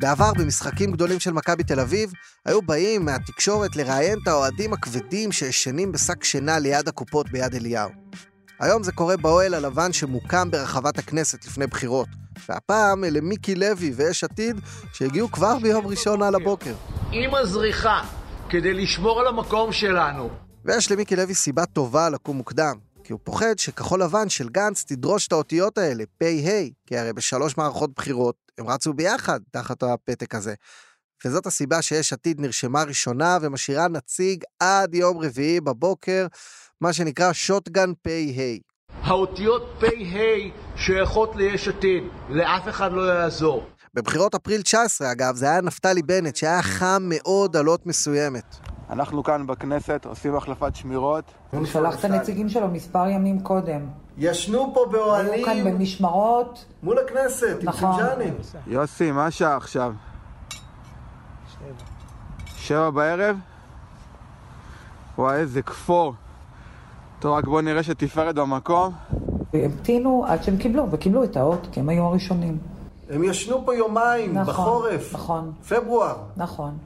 בעבר, 0.00 0.32
במשחקים 0.38 0.92
גדולים 0.92 1.20
של 1.20 1.32
מכבי 1.32 1.64
תל 1.64 1.80
אביב, 1.80 2.12
היו 2.46 2.62
באים 2.62 3.04
מהתקשורת 3.04 3.76
לראיין 3.76 4.18
את 4.22 4.28
האוהדים 4.28 4.72
הכבדים 4.72 5.32
שישנים 5.32 5.92
בשק 5.92 6.24
שינה 6.24 6.58
ליד 6.58 6.88
הקופות 6.88 7.30
ביד 7.30 7.54
אליהו. 7.54 7.90
היום 8.60 8.82
זה 8.82 8.92
קורה 8.92 9.16
באוהל 9.16 9.54
הלבן 9.54 9.92
שמוקם 9.92 10.50
ברחבת 10.50 10.98
הכנסת 10.98 11.44
לפני 11.46 11.66
בחירות. 11.66 12.08
והפעם 12.48 13.04
אלה 13.04 13.20
מיקי 13.20 13.54
לוי 13.54 13.92
ויש 13.96 14.24
עתיד 14.24 14.60
שהגיעו 14.92 15.30
כבר 15.30 15.58
ביום 15.62 15.86
ראשון 15.86 16.22
על 16.22 16.34
הבוקר. 16.34 16.74
עם 17.12 17.34
הזריחה, 17.34 18.00
כדי 18.48 18.74
לשמור 18.74 19.20
על 19.20 19.26
המקום 19.26 19.72
שלנו. 19.72 20.30
ויש 20.64 20.92
למיקי 20.92 21.16
לוי 21.16 21.34
סיבה 21.34 21.66
טובה 21.66 22.10
לקום 22.10 22.36
מוקדם, 22.36 22.76
כי 23.04 23.12
הוא 23.12 23.20
פוחד 23.24 23.58
שכחול 23.58 24.02
לבן 24.02 24.28
של 24.28 24.48
גנץ 24.48 24.84
תדרוש 24.84 25.26
את 25.26 25.32
האותיות 25.32 25.78
האלה, 25.78 26.04
פ"ה, 26.18 26.62
כי 26.86 26.98
הרי 26.98 27.12
בשלוש 27.12 27.58
מערכות 27.58 27.90
בחירות 27.96 28.49
הם 28.60 28.68
רצו 28.68 28.92
ביחד 28.92 29.40
תחת 29.50 29.82
הפתק 29.82 30.34
הזה. 30.34 30.54
וזאת 31.24 31.46
הסיבה 31.46 31.82
שיש 31.82 32.12
עתיד 32.12 32.40
נרשמה 32.40 32.82
ראשונה 32.82 33.38
ומשאירה 33.42 33.88
נציג 33.88 34.44
עד 34.60 34.94
יום 34.94 35.18
רביעי 35.18 35.60
בבוקר, 35.60 36.26
מה 36.80 36.92
שנקרא 36.92 37.32
שוטגן 37.32 37.92
פ"ה. 38.02 38.10
האותיות 39.02 39.62
פ"ה 39.80 39.86
שייכות 40.76 41.36
ליש 41.36 41.68
עתיד, 41.68 42.02
לאף 42.28 42.68
אחד 42.68 42.92
לא 42.92 43.02
יעזור. 43.02 43.66
בבחירות 43.94 44.34
אפריל 44.34 44.62
19, 44.62 45.12
אגב, 45.12 45.36
זה 45.36 45.50
היה 45.50 45.60
נפתלי 45.60 46.02
בנט, 46.02 46.36
שהיה 46.36 46.62
חם 46.62 47.02
מאוד 47.08 47.56
על 47.56 47.68
אות 47.68 47.86
מסוימת. 47.86 48.69
אנחנו 48.90 49.22
כאן 49.24 49.46
בכנסת 49.46 50.06
עושים 50.06 50.36
החלפת 50.36 50.74
שמירות. 50.74 51.24
הוא 51.50 51.66
שלח 51.66 51.98
את 51.98 52.04
הנציגים 52.04 52.48
שלו 52.48 52.68
מספר 52.68 53.08
ימים 53.08 53.40
קודם. 53.40 53.80
ישנו 54.18 54.70
פה 54.74 54.80
היו 54.80 54.90
כאן 54.90 54.92
באוהלים 54.92 55.64
במשמרות, 55.64 56.64
מול 56.82 56.98
הכנסת, 56.98 57.56
עם 57.60 57.68
נכון. 57.68 57.96
פינג'אנים. 57.96 58.34
יוסי, 58.66 59.12
מה 59.12 59.26
השעה 59.26 59.56
עכשיו? 59.56 59.92
שבע 62.56 62.90
בערב? 62.90 63.36
וואי, 65.18 65.36
איזה 65.36 65.62
כפור. 65.62 66.14
טוב, 67.18 67.36
רק 67.36 67.44
בוא 67.44 67.60
נראה 67.60 67.82
שתפארת 67.82 68.34
במקום. 68.34 68.92
והמתינו 69.52 70.24
עד 70.28 70.42
שהם 70.42 70.56
קיבלו, 70.56 70.90
וקיבלו 70.90 71.24
את 71.24 71.36
האות, 71.36 71.68
כי 71.72 71.80
הם 71.80 71.88
היו 71.88 72.04
הראשונים. 72.04 72.58
הם 73.10 73.24
ישנו 73.24 73.66
פה 73.66 73.74
יומיים, 73.74 74.38
נכון, 74.38 74.54
בחורף. 74.54 75.14
נכון. 75.14 75.52
פברואר. 75.68 76.16
נכון. 76.36 76.78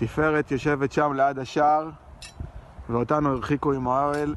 תפארת 0.00 0.50
יושבת 0.50 0.92
שם 0.92 1.12
ליד 1.16 1.38
השער, 1.38 1.88
ואותנו 2.88 3.28
הרחיקו 3.28 3.72
עם 3.72 3.88
האוהל 3.88 4.34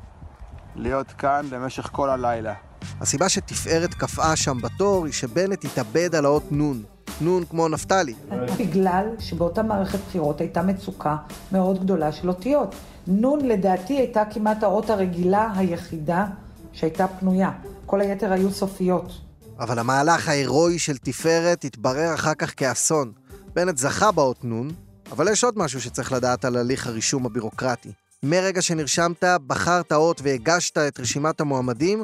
להיות 0.76 1.12
כאן 1.12 1.46
במשך 1.50 1.90
כל 1.92 2.10
הלילה. 2.10 2.54
הסיבה 3.02 3.30
שתפארת 3.30 3.94
קפאה 3.94 4.36
שם 4.36 4.58
בתור 4.62 5.06
היא 5.06 5.14
שבנט 5.14 5.66
התאבד 5.66 6.16
על 6.16 6.26
האות 6.26 6.52
נון. 6.52 6.84
נון 7.22 7.46
כמו 7.46 7.68
נפתלי. 7.68 8.14
בגלל 8.60 9.08
שבאותה 9.20 9.64
מערכת 9.64 10.00
בחירות 10.08 10.42
הייתה 10.42 10.62
מצוקה 10.62 11.16
מאוד 11.52 11.80
גדולה 11.80 12.12
של 12.12 12.30
אותיות. 12.30 12.76
נון 13.08 13.46
לדעתי 13.46 13.94
הייתה 13.94 14.24
כמעט 14.34 14.64
האות 14.64 14.90
הרגילה 14.90 15.52
היחידה 15.56 16.26
שהייתה 16.74 17.08
פנויה. 17.08 17.52
כל 17.86 18.02
היתר 18.02 18.32
היו 18.32 18.52
סופיות. 18.52 19.12
אבל 19.60 19.80
המהלך 19.80 20.30
ההירואי 20.30 20.80
של 20.80 20.98
תפארת 20.98 21.64
התברר 21.64 22.14
אחר 22.14 22.34
כך 22.34 22.54
כאסון. 22.58 23.12
בנט 23.54 23.78
זכה 23.78 24.12
באות 24.12 24.46
נון, 24.46 24.72
אבל 25.14 25.28
יש 25.32 25.44
עוד 25.44 25.58
משהו 25.58 25.82
שצריך 25.82 26.12
לדעת 26.12 26.46
על 26.46 26.56
הליך 26.56 26.88
הרישום 26.88 27.26
הבירוקרטי. 27.26 27.92
מרגע 28.24 28.62
שנרשמת, 28.62 29.24
בחרת 29.48 29.92
אות 29.92 30.22
והגשת 30.24 30.78
את 30.78 31.00
רשימת 31.00 31.42
המועמדים, 31.42 32.04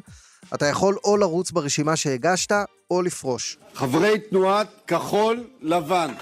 אתה 0.54 0.66
יכול 0.66 0.98
או 1.04 1.18
לרוץ 1.18 1.52
ברשימה 1.52 1.96
שהגשת, 1.96 2.52
או 2.92 3.02
לפרוש. 3.02 3.58
חברי 3.74 4.20
תנועת 4.20 4.68
כחול 4.88 5.48
לבן. 5.62 6.14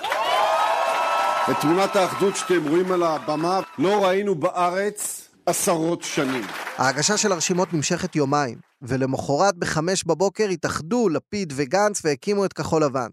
את 1.51 1.55
תמונת 1.61 1.95
האחדות 1.95 2.35
שאתם 2.35 2.67
רואים 2.67 2.91
על 2.91 3.03
הבמה 3.03 3.59
לא 3.77 4.05
ראינו 4.05 4.35
בארץ 4.35 5.29
עשרות 5.45 6.03
שנים. 6.03 6.43
ההגשה 6.77 7.17
של 7.17 7.31
הרשימות 7.31 7.73
נמשכת 7.73 8.15
יומיים, 8.15 8.57
ולמחרת 8.81 9.55
בחמש 9.57 10.03
בבוקר 10.03 10.47
התאחדו 10.49 11.09
לפיד 11.09 11.53
וגנץ 11.55 12.01
והקימו 12.05 12.45
את 12.45 12.53
כחול 12.53 12.83
לבן. 12.83 13.09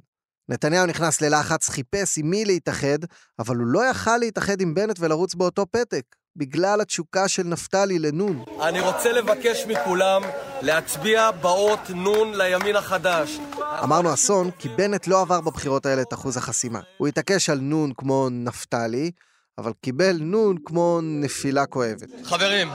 נתניהו 0.49 0.87
נכנס 0.87 1.21
ללחץ, 1.21 1.69
חיפש 1.69 2.19
עם 2.19 2.31
מי 2.31 2.45
להתאחד, 2.45 2.99
אבל 3.39 3.57
הוא 3.57 3.67
לא 3.67 3.91
יכל 3.91 4.17
להתאחד 4.17 4.61
עם 4.61 4.75
בנט 4.75 4.97
ולרוץ 5.01 5.35
באותו 5.35 5.67
פתק, 5.71 6.03
בגלל 6.37 6.81
התשוקה 6.81 7.29
של 7.29 7.43
נפתלי 7.43 7.99
לנון. 7.99 8.45
אני 8.63 8.81
רוצה 8.81 9.13
לבקש 9.13 9.65
מכולם 9.69 10.23
להצביע 10.63 11.31
באות 11.31 11.91
נון 11.91 12.35
לימין 12.35 12.77
החדש. 12.77 13.39
אמרנו 13.83 14.15
אסון, 14.15 14.51
כי 14.59 14.69
בנט 14.69 15.07
לא 15.07 15.21
עבר 15.21 15.41
בבחירות 15.41 15.87
האלה 15.87 16.03
את 16.03 16.13
אחוז 16.13 16.37
החסימה. 16.37 16.81
הוא 16.97 17.09
התעקש 17.09 17.51
על 17.51 17.59
נון 17.59 17.93
כמו 17.97 18.29
נפתלי, 18.31 19.11
אבל 19.59 19.73
קיבל 19.81 20.17
נון 20.21 20.57
כמו 20.65 21.01
נפילה 21.03 21.67
כואבת. 21.67 22.09
חברים, 22.25 22.69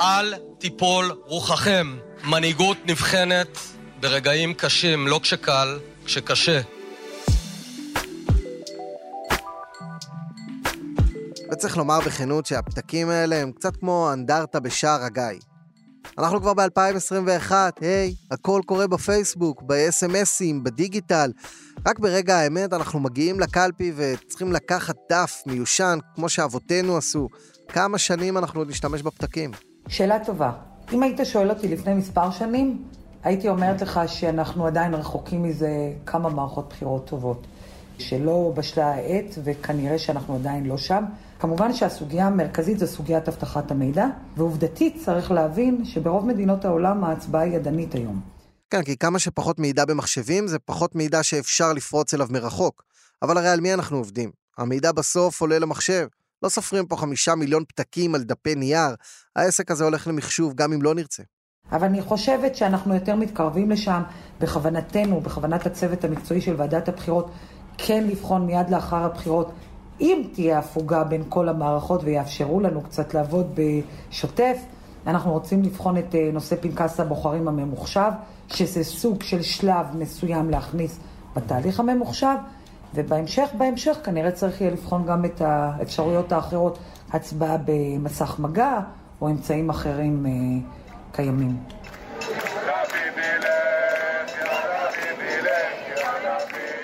אל 0.00 0.34
תיפול 0.58 1.12
רוחכם. 1.24 1.96
מנהיגות 2.24 2.76
נבחנת 2.86 3.58
ברגעים 4.00 4.54
קשים, 4.54 5.08
לא 5.08 5.20
כשקל, 5.22 5.78
כשקשה. 6.04 6.60
וצריך 11.52 11.76
לומר 11.76 12.00
בכנות 12.06 12.46
שהפתקים 12.46 13.08
האלה 13.08 13.36
הם 13.36 13.52
קצת 13.52 13.76
כמו 13.76 14.12
אנדרטה 14.12 14.60
בשער 14.60 15.02
הגיא. 15.02 15.40
אנחנו 16.18 16.40
כבר 16.40 16.54
ב-2021, 16.54 17.52
היי, 17.80 18.14
הכל 18.30 18.60
קורה 18.66 18.86
בפייסבוק, 18.86 19.62
ב-SMSים, 19.62 20.62
בדיגיטל. 20.62 21.30
רק 21.86 21.98
ברגע 21.98 22.36
האמת 22.36 22.72
אנחנו 22.72 23.00
מגיעים 23.00 23.40
לקלפי 23.40 23.92
וצריכים 23.96 24.52
לקחת 24.52 24.94
דף 25.12 25.42
מיושן, 25.46 25.98
כמו 26.14 26.28
שאבותינו 26.28 26.96
עשו. 26.96 27.28
כמה 27.68 27.98
שנים 27.98 28.38
אנחנו 28.38 28.60
עוד 28.60 28.68
נשתמש 28.68 29.02
בפתקים? 29.02 29.50
שאלה 29.88 30.24
טובה. 30.24 30.52
אם 30.92 31.02
היית 31.02 31.20
שואל 31.24 31.50
אותי 31.50 31.68
לפני 31.68 31.94
מספר 31.94 32.30
שנים, 32.30 32.82
הייתי 33.24 33.48
אומרת 33.48 33.82
לך 33.82 34.00
שאנחנו 34.06 34.66
עדיין 34.66 34.94
רחוקים 34.94 35.42
מזה 35.42 35.68
כמה 36.06 36.28
מערכות 36.28 36.68
בחירות 36.68 37.06
טובות. 37.06 37.46
שלא 37.98 38.52
בשלה 38.56 38.94
העת, 38.94 39.38
וכנראה 39.44 39.98
שאנחנו 39.98 40.34
עדיין 40.34 40.66
לא 40.66 40.78
שם. 40.78 41.04
כמובן 41.38 41.74
שהסוגיה 41.74 42.26
המרכזית 42.26 42.78
זה 42.78 42.86
סוגיית 42.86 43.28
אבטחת 43.28 43.70
המידע, 43.70 44.06
ועובדתית 44.36 44.96
צריך 45.04 45.30
להבין 45.30 45.84
שברוב 45.84 46.26
מדינות 46.26 46.64
העולם 46.64 47.04
ההצבעה 47.04 47.42
היא 47.42 47.56
ידנית 47.56 47.94
היום. 47.94 48.20
כן, 48.70 48.82
כי 48.82 48.96
כמה 48.96 49.18
שפחות 49.18 49.58
מידע 49.58 49.84
במחשבים, 49.84 50.48
זה 50.48 50.58
פחות 50.58 50.94
מידע 50.94 51.22
שאפשר 51.22 51.72
לפרוץ 51.72 52.14
אליו 52.14 52.26
מרחוק. 52.30 52.82
אבל 53.22 53.38
הרי 53.38 53.48
על 53.48 53.60
מי 53.60 53.74
אנחנו 53.74 53.96
עובדים? 53.96 54.30
המידע 54.58 54.92
בסוף 54.92 55.40
עולה 55.40 55.58
למחשב. 55.58 56.06
לא 56.42 56.48
סופרים 56.48 56.86
פה 56.86 56.96
חמישה 56.96 57.34
מיליון 57.34 57.64
פתקים 57.68 58.14
על 58.14 58.22
דפי 58.22 58.54
נייר. 58.54 58.94
העסק 59.36 59.70
הזה 59.70 59.84
הולך 59.84 60.06
למחשוב 60.06 60.54
גם 60.54 60.72
אם 60.72 60.82
לא 60.82 60.94
נרצה. 60.94 61.22
אבל 61.72 61.86
אני 61.86 62.02
חושבת 62.02 62.56
שאנחנו 62.56 62.94
יותר 62.94 63.16
מתקרבים 63.16 63.70
לשם, 63.70 64.02
בכוונתנו, 64.40 65.20
בכוונת 65.20 65.66
הצוות 65.66 66.04
המקצועי 66.04 66.40
של 66.40 66.54
ועדת 66.56 66.88
הבחירות, 66.88 67.30
כן 67.78 68.04
לבחון 68.06 68.46
מיד 68.46 68.70
לאחר 68.70 69.04
הבחירות, 69.04 69.52
אם 70.00 70.22
תהיה 70.32 70.58
הפוגה 70.58 71.04
בין 71.04 71.22
כל 71.28 71.48
המערכות 71.48 72.00
ויאפשרו 72.04 72.60
לנו 72.60 72.82
קצת 72.82 73.14
לעבוד 73.14 73.46
בשוטף, 73.54 74.58
אנחנו 75.06 75.32
רוצים 75.32 75.62
לבחון 75.62 75.98
את 75.98 76.14
אה, 76.14 76.30
נושא 76.32 76.56
פנקס 76.56 77.00
הבוחרים 77.00 77.48
הממוחשב, 77.48 78.10
שזה 78.48 78.84
סוג 78.84 79.22
של 79.22 79.42
שלב 79.42 79.86
מסוים 79.98 80.50
להכניס 80.50 80.98
בתהליך 81.36 81.80
הממוחשב, 81.80 82.36
ובהמשך, 82.94 83.48
בהמשך 83.58 83.96
כנראה 84.04 84.30
צריך 84.30 84.60
יהיה 84.60 84.70
לבחון 84.70 85.06
גם 85.06 85.24
את 85.24 85.40
האפשרויות 85.40 86.32
האחרות, 86.32 86.78
הצבעה 87.12 87.56
במסך 87.64 88.36
מגע 88.38 88.80
או 89.20 89.28
אמצעים 89.28 89.70
אחרים 89.70 90.26
אה, 90.26 90.32
קיימים. 91.12 91.56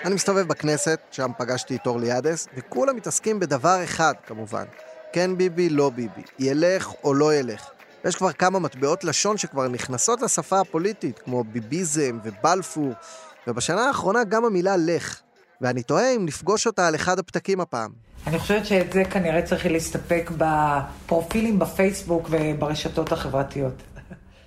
אני 0.05 0.15
מסתובב 0.15 0.49
בכנסת, 0.49 1.01
שם 1.11 1.31
פגשתי 1.39 1.77
את 1.77 1.87
אורלי 1.87 2.11
עדס, 2.11 2.49
וכולם 2.57 2.97
מתעסקים 2.97 3.41
בדבר 3.41 3.85
אחד, 3.85 4.15
כמובן. 4.27 4.65
כן 5.13 5.37
ביבי, 5.37 5.69
לא 5.69 5.91
ביבי. 5.91 6.23
ילך 6.39 6.93
או 7.05 7.15
לא 7.15 7.35
ילך. 7.35 7.71
ויש 8.05 8.17
כבר 8.17 8.33
כמה 8.33 8.59
מטבעות 8.59 9.05
לשון 9.05 9.39
שכבר 9.39 9.69
נכנסות 9.69 10.23
לשפה 10.23 10.61
הפוליטית, 10.61 11.19
כמו 11.19 11.45
ביביזם 11.45 12.19
ובלפור, 12.25 12.93
ובשנה 13.47 13.87
האחרונה 13.87 14.25
גם 14.25 14.45
המילה 14.45 14.77
לך. 14.77 15.21
ואני 15.61 15.83
תוהה 15.83 16.17
אם 16.17 16.27
נפגוש 16.27 16.67
אותה 16.67 16.89
על 16.89 16.95
אחד 16.95 17.19
הפתקים 17.19 17.61
הפעם. 17.61 17.91
אני 18.27 18.39
חושבת 18.39 18.67
שאת 18.67 18.93
זה 18.93 19.05
כנראה 19.05 19.43
צריך 19.43 19.67
להסתפק 19.67 20.31
בפרופילים 20.37 21.59
בפייסבוק 21.59 22.29
וברשתות 22.31 23.13
החברתיות. 23.13 23.83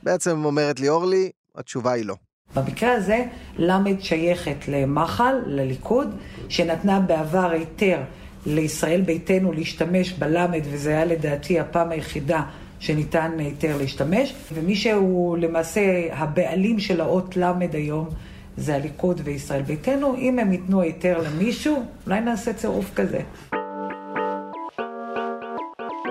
בעצם 0.04 0.46
אומרת 0.46 0.80
לי 0.80 0.90
אורלי, 0.90 1.32
התשובה 1.56 1.92
היא 1.92 2.06
לא. 2.06 2.16
במקרה 2.56 2.92
הזה, 2.92 3.26
למד 3.58 4.02
שייכת 4.02 4.68
למח"ל, 4.68 5.36
לליכוד, 5.46 6.16
שנתנה 6.50 7.00
בעבר 7.00 7.52
היתר 7.52 8.00
לישראל 8.46 9.02
ביתנו 9.02 9.52
להשתמש 9.52 10.14
בלמד, 10.14 10.62
וזה 10.72 10.90
היה 10.90 11.06
לדעתי 11.06 11.60
הפעם 11.60 11.92
היחידה 11.92 12.44
שניתן 12.80 13.32
היתר 13.40 13.78
להשתמש, 13.78 14.36
ומי 14.54 14.76
שהוא 14.76 15.38
למעשה 15.38 15.82
הבעלים 16.12 16.80
של 16.80 17.02
האות 17.02 17.38
למד 17.38 17.76
היום, 17.76 18.10
זה 18.58 18.76
הליכוד 18.76 19.22
וישראל 19.24 19.62
ביתנו. 19.62 20.16
אם 20.16 20.40
הם 20.40 20.52
ייתנו 20.52 20.82
היתר 20.82 21.22
למישהו, 21.22 21.86
אולי 22.06 22.22
נעשה 22.22 22.54
צירוף 22.54 22.92
כזה. 22.96 23.20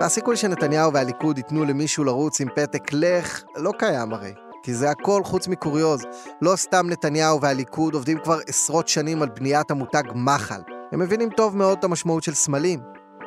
והסיכוי 0.01 0.37
שנתניהו 0.37 0.93
והליכוד 0.93 1.39
ייתנו 1.39 1.65
למישהו 1.65 2.05
לרוץ 2.05 2.41
עם 2.41 2.49
פתק 2.55 2.93
לך 2.93 3.43
לא 3.57 3.73
קיים 3.79 4.13
הרי. 4.13 4.44
כי 4.65 4.75
זה 4.75 4.91
הכל 4.91 5.25
חוץ 5.25 5.49
מקוריוז. 5.49 6.03
לא 6.43 6.57
סתם 6.57 6.87
נתניהו 6.91 7.41
והליכוד 7.41 7.95
עובדים 7.95 8.19
כבר 8.19 8.39
עשרות 8.49 8.89
שנים 8.89 9.23
על 9.23 9.29
בניית 9.29 9.71
המותג 9.71 10.03
מחל. 10.15 10.61
הם 10.93 11.01
מבינים 11.01 11.31
טוב 11.31 11.57
מאוד 11.57 11.79
את 11.79 11.85
המשמעות 11.85 12.23
של 12.23 12.35
סמלים. 12.35 12.81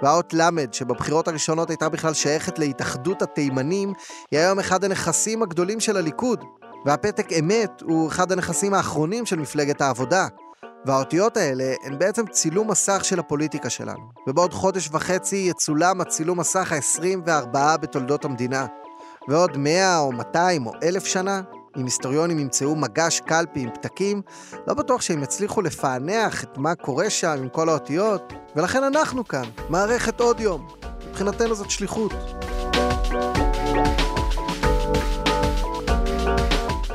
והאות 0.04 0.34
למד, 0.34 0.74
שבבחירות 0.74 1.28
הראשונות 1.28 1.70
הייתה 1.70 1.90
בכלל 1.90 2.14
שייכת 2.14 2.60
להתאחדות 2.60 3.22
התימנים, 3.22 3.94
היא 4.32 4.40
היום 4.40 4.60
אחד 4.60 4.84
הנכסים 4.84 5.44
הגדולים 5.44 5.80
של 5.80 5.98
הליכוד. 5.98 6.44
והפתק 6.86 7.34
אמת 7.40 7.82
הוא 7.82 8.08
אחד 8.08 8.32
הנכסים 8.32 8.74
האחרונים 8.74 9.26
של 9.26 9.40
מפלגת 9.40 9.82
העבודה. 9.82 10.28
והאותיות 10.86 11.38
האלה 11.38 11.74
הן 11.84 12.00
בעצם 12.00 12.28
צילום 12.28 12.72
מסך 12.72 13.06
של 13.06 13.20
הפוליטיקה 13.20 13.70
שלנו. 13.70 14.10
ובעוד 14.28 14.54
חודש 14.54 14.90
וחצי 14.92 15.36
יצולם 15.36 16.02
הצילום 16.02 16.40
מסך 16.40 16.72
ה-24 16.72 17.78
בתולדות 17.78 18.26
המדינה. 18.26 18.66
ועוד 19.28 19.58
100 19.58 20.00
או 20.00 20.12
200 20.12 20.66
או 20.66 20.72
1,000 20.84 21.06
שנה, 21.06 21.42
אם 21.78 21.86
היסטוריונים 21.86 22.40
ימצאו 22.40 22.76
מגש 22.76 23.20
קלפי 23.20 23.60
עם 23.60 23.70
פתקים, 23.74 24.22
לא 24.68 24.74
בטוח 24.74 25.02
שהם 25.02 25.24
יצליחו 25.24 25.62
לפענח 25.62 26.44
את 26.44 26.58
מה 26.58 26.76
קורה 26.76 27.10
שם 27.10 27.36
עם 27.38 27.50
כל 27.50 27.70
האותיות, 27.70 28.34
ולכן 28.56 28.84
אנחנו 28.84 29.28
כאן, 29.28 29.50
מערכת 29.70 30.20
עוד 30.20 30.40
יום. 30.40 30.68
מבחינתנו 31.10 31.56
זאת 31.56 31.72
שליחות. 31.72 32.14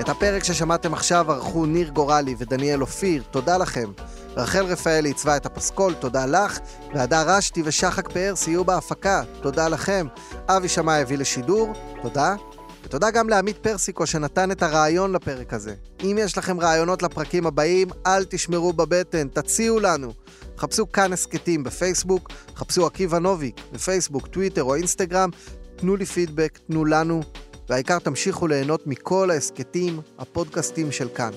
את 0.01 0.09
הפרק 0.09 0.45
ששמעתם 0.45 0.93
עכשיו 0.93 1.33
ערכו 1.33 1.67
ניר 1.67 1.89
גורלי 1.89 2.35
ודניאל 2.39 2.81
אופיר, 2.81 3.23
תודה 3.31 3.59
לכם. 3.59 3.93
רחל 4.37 4.65
רפאלי 4.65 5.09
עיצבה 5.09 5.37
את 5.37 5.47
הפסקול, 5.47 5.95
תודה 5.95 6.27
לך, 6.27 6.59
והדר 6.95 7.23
רשתי 7.27 7.63
ושחק 7.65 8.13
פאר 8.13 8.37
סייעו 8.37 8.65
בהפקה, 8.65 9.23
תודה 9.41 9.69
לכם. 9.69 10.07
אבי 10.49 10.69
שמאי 10.69 11.01
הביא 11.01 11.19
לשידור, 11.19 11.73
תודה. 12.03 12.35
ותודה 12.85 13.11
גם 13.11 13.29
לעמית 13.29 13.59
פרסיקו 13.59 14.07
שנתן 14.07 14.51
את 14.51 14.63
הרעיון 14.63 15.13
לפרק 15.13 15.55
הזה. 15.55 15.75
אם 16.03 16.19
יש 16.21 16.39
לכם 16.39 16.61
רעיונות 16.61 17.03
לפרקים 17.03 17.47
הבאים, 17.47 17.89
אל 18.07 18.25
תשמרו 18.25 18.73
בבטן, 18.73 19.29
תציעו 19.29 19.81
לנו. 19.81 20.13
חפשו 20.59 20.93
כאן 20.93 21.13
הסכתים 21.13 21.65
בפייסבוק, 21.65 22.31
חפשו 22.57 22.87
עקיבא 22.87 23.19
נוביק 23.19 23.61
בפייסבוק, 23.73 24.27
טוויטר 24.27 24.63
או 24.63 24.75
אינסטגרם, 24.75 25.31
תנו 25.77 25.97
לי 25.97 26.07
פידבק, 26.07 26.59
תנו 26.67 26.85
לנו, 26.85 27.23
והעיקר 27.69 27.99
תמשיכו 27.99 28.47
ליהנות 28.47 28.87
מכל 28.87 29.31
ההסכתים, 29.31 30.01
הפודקאסטים 30.19 30.93
של 30.93 31.09
כאן. 31.15 31.31